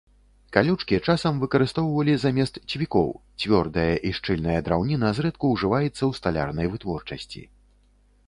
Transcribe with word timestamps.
Калючкі 0.55 0.97
часам 1.11 1.33
выкарыстоўвалі 1.41 2.13
замест 2.23 2.55
цвікоў, 2.73 3.09
цвёрдая 3.43 3.93
і 4.09 4.13
шчыльная 4.19 4.57
драўніна 4.69 5.11
зрэдку 5.17 5.45
ўжываецца 5.53 5.97
ў 6.05 6.11
сталярнай 6.21 6.67
вытворчасці. 6.77 7.41